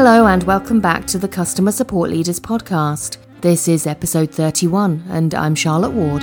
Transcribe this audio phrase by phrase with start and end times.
[0.00, 3.18] and welcome back to the Customer Support Leaders Podcast.
[3.42, 6.22] This is episode 31, and I'm Charlotte Ward.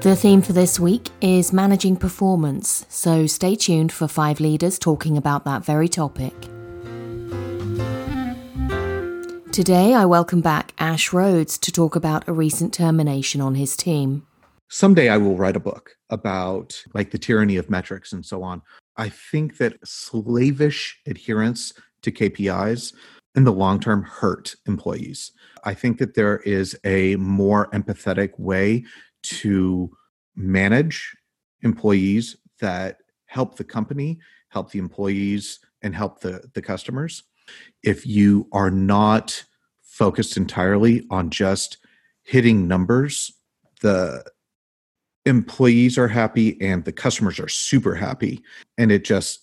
[0.00, 5.18] The theme for this week is managing performance, so stay tuned for five leaders talking
[5.18, 6.32] about that very topic.
[9.52, 14.26] Today, I welcome back Ash Rhodes to talk about a recent termination on his team.
[14.68, 18.62] Someday I will write a book about like the tyranny of metrics and so on.
[18.96, 22.94] I think that slavish adherence to KPIs
[23.34, 25.32] in the long term hurt employees.
[25.64, 28.84] I think that there is a more empathetic way
[29.24, 29.90] to
[30.34, 31.14] manage
[31.62, 34.18] employees that help the company,
[34.48, 37.24] help the employees, and help the, the customers.
[37.82, 39.44] If you are not
[39.82, 41.78] focused entirely on just
[42.22, 43.32] hitting numbers,
[43.82, 44.24] the
[45.26, 48.42] employees are happy and the customers are super happy
[48.78, 49.40] and it just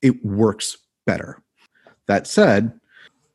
[0.00, 1.42] it works better.
[2.06, 2.72] That said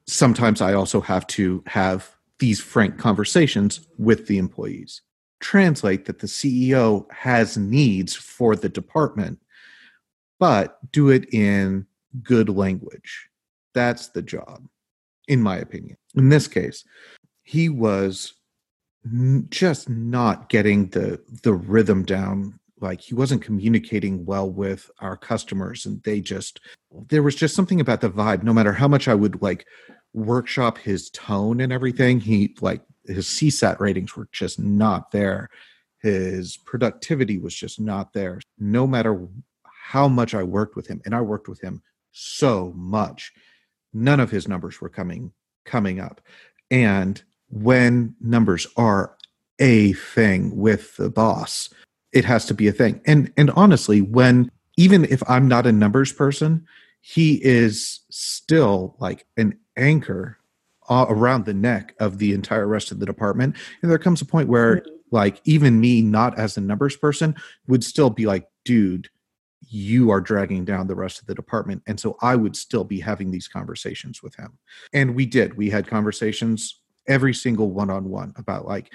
[0.05, 5.01] sometimes i also have to have these frank conversations with the employees.
[5.39, 9.39] Translate that the ceo has needs for the department
[10.39, 11.85] but do it in
[12.21, 13.29] good language.
[13.73, 14.67] That's the job
[15.27, 15.97] in my opinion.
[16.15, 16.83] In this case
[17.43, 18.33] he was
[19.49, 22.59] just not getting the the rhythm down.
[22.79, 26.59] Like he wasn't communicating well with our customers and they just
[27.09, 28.43] there was just something about the vibe.
[28.43, 29.65] No matter how much i would like
[30.13, 35.49] workshop his tone and everything he like his csat ratings were just not there.
[36.01, 38.39] His productivity was just not there.
[38.57, 39.27] No matter
[39.65, 41.81] how much i worked with him and i worked with him
[42.11, 43.33] so much
[43.93, 45.31] none of his numbers were coming
[45.65, 46.21] coming up.
[46.71, 47.21] And
[47.53, 49.15] when numbers are
[49.59, 51.69] a thing with the boss
[52.13, 53.01] it has to be a thing.
[53.05, 56.65] And and honestly when even if i'm not a numbers person
[57.01, 60.37] he is still like an anchor
[60.89, 63.55] around the neck of the entire rest of the department.
[63.81, 64.91] And there comes a point where mm-hmm.
[65.11, 67.35] like even me not as a numbers person
[67.67, 69.09] would still be like dude
[69.69, 71.81] you are dragging down the rest of the department.
[71.87, 74.57] And so i would still be having these conversations with him.
[74.93, 75.57] And we did.
[75.57, 78.93] We had conversations every single one on one about like,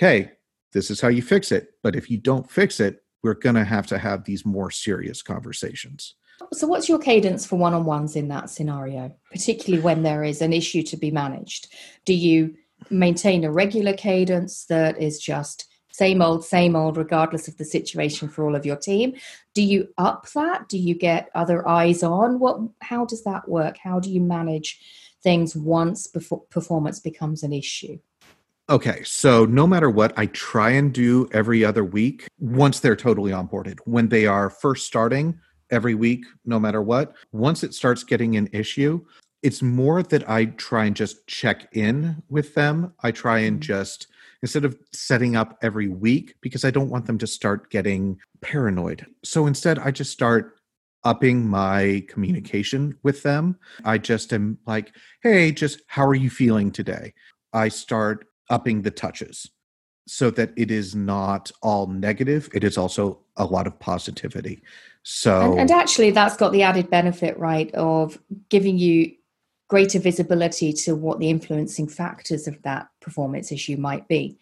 [0.00, 0.32] okay,
[0.72, 1.74] this is how you fix it.
[1.82, 5.22] But if you don't fix it, we're going to have to have these more serious
[5.22, 6.14] conversations.
[6.52, 10.42] So, what's your cadence for one on ones in that scenario, particularly when there is
[10.42, 11.72] an issue to be managed?
[12.04, 12.54] Do you
[12.90, 18.28] maintain a regular cadence that is just same old, same old, regardless of the situation
[18.28, 19.14] for all of your team?
[19.54, 20.68] Do you up that?
[20.68, 22.40] Do you get other eyes on?
[22.40, 22.60] What?
[22.80, 23.76] How does that work?
[23.78, 24.80] How do you manage
[25.22, 27.98] things once before performance becomes an issue?
[28.70, 33.32] Okay, so no matter what, I try and do every other week once they're totally
[33.32, 33.78] onboarded.
[33.84, 35.38] When they are first starting
[35.70, 39.04] every week, no matter what, once it starts getting an issue,
[39.42, 42.94] it's more that I try and just check in with them.
[43.02, 43.72] I try and mm-hmm.
[43.72, 44.06] just,
[44.42, 49.04] instead of setting up every week, because I don't want them to start getting paranoid.
[49.24, 50.60] So instead, I just start
[51.04, 53.58] upping my communication with them.
[53.84, 57.14] I just am like, hey, just how are you feeling today?
[57.52, 59.50] I start upping the touches
[60.06, 62.48] so that it is not all negative.
[62.52, 64.62] It is also a lot of positivity.
[65.02, 68.18] So, and, and actually, that's got the added benefit, right, of
[68.48, 69.12] giving you
[69.68, 74.38] greater visibility to what the influencing factors of that performance issue might be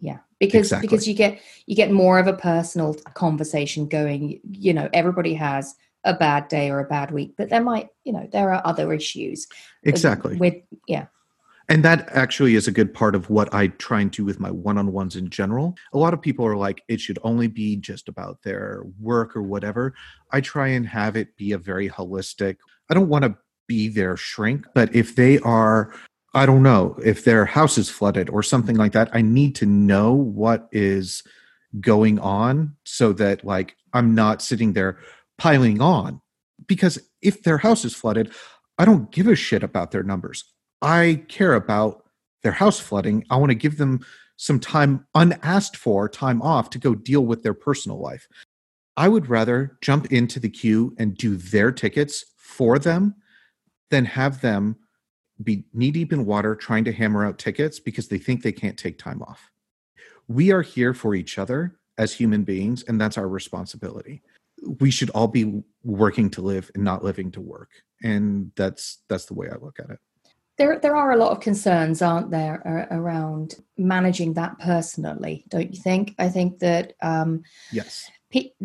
[0.00, 0.88] yeah because exactly.
[0.88, 5.74] because you get you get more of a personal conversation going you know everybody has
[6.04, 8.92] a bad day or a bad week, but there might, you know, there are other
[8.92, 9.46] issues.
[9.82, 10.36] Exactly.
[10.36, 10.54] With,
[10.86, 11.06] yeah.
[11.68, 14.50] And that actually is a good part of what I try and do with my
[14.50, 15.76] one on ones in general.
[15.92, 19.42] A lot of people are like, it should only be just about their work or
[19.42, 19.94] whatever.
[20.32, 22.56] I try and have it be a very holistic,
[22.88, 23.36] I don't want to
[23.68, 25.94] be their shrink, but if they are,
[26.34, 29.66] I don't know, if their house is flooded or something like that, I need to
[29.66, 31.22] know what is
[31.80, 34.98] going on so that like I'm not sitting there
[35.40, 36.20] piling on
[36.66, 38.30] because if their house is flooded,
[38.78, 40.44] I don't give a shit about their numbers.
[40.82, 42.04] I care about
[42.42, 43.24] their house flooding.
[43.30, 44.04] I want to give them
[44.36, 48.28] some time unasked for time off to go deal with their personal life.
[48.98, 53.14] I would rather jump into the queue and do their tickets for them
[53.90, 54.76] than have them
[55.42, 58.78] be knee deep in water trying to hammer out tickets because they think they can't
[58.78, 59.50] take time off.
[60.28, 64.22] We are here for each other as human beings, and that's our responsibility
[64.62, 67.70] we should all be working to live and not living to work.
[68.02, 69.98] And that's that's the way i look at it.
[70.58, 75.80] There there are a lot of concerns aren't there around managing that personally don't you
[75.80, 76.14] think?
[76.18, 77.42] I think that um
[77.72, 78.10] yes.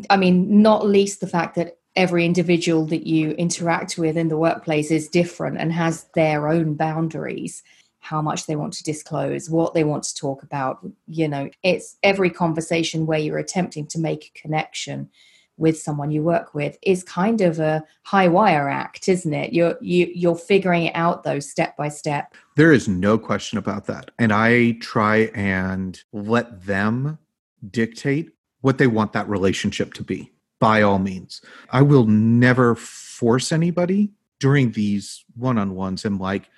[0.09, 4.37] i mean not least the fact that every individual that you interact with in the
[4.37, 7.63] workplace is different and has their own boundaries
[7.99, 11.97] how much they want to disclose what they want to talk about you know it's
[12.03, 15.09] every conversation where you're attempting to make a connection
[15.57, 19.77] with someone you work with is kind of a high wire act isn't it you're
[19.81, 24.11] you, you're figuring it out though step by step there is no question about that
[24.19, 27.17] and i try and let them
[27.71, 28.31] dictate
[28.61, 31.41] what they want that relationship to be by all means.
[31.69, 36.49] I will never force anybody during these one on ones and like,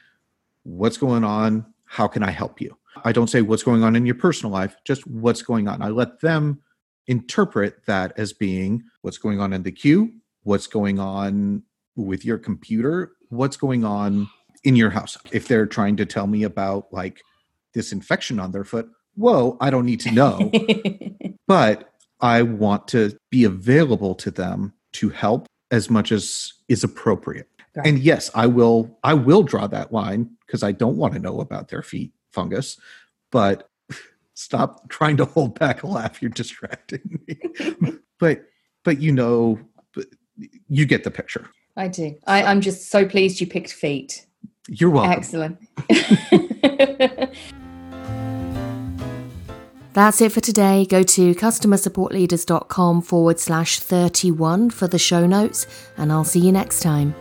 [0.64, 1.66] what's going on?
[1.86, 2.78] How can I help you?
[3.04, 5.82] I don't say what's going on in your personal life, just what's going on.
[5.82, 6.62] I let them
[7.08, 10.12] interpret that as being what's going on in the queue,
[10.44, 11.64] what's going on
[11.96, 14.30] with your computer, what's going on
[14.64, 15.18] in your house.
[15.32, 17.22] If they're trying to tell me about like
[17.74, 20.52] this infection on their foot, whoa, I don't need to know.
[21.48, 21.90] but
[22.20, 27.48] I want to be available to them to help as much as is appropriate.
[27.76, 27.88] Right.
[27.88, 31.40] And yes, I will I will draw that line because I don't want to know
[31.42, 32.80] about their feet fungus,
[33.32, 33.70] but
[34.38, 37.40] stop trying to hold back a laugh you're distracting me.
[38.20, 38.44] but
[38.84, 39.60] but you know
[40.70, 41.50] you get the picture.
[41.76, 42.16] I do.
[42.26, 44.26] I, I'm just so pleased you picked feet.
[44.68, 45.12] You're welcome.
[45.12, 45.58] Excellent.
[49.94, 50.86] That's it for today.
[50.86, 55.66] Go to customersupportleaders.com forward slash 31 for the show notes,
[55.98, 57.16] and I'll see you next time.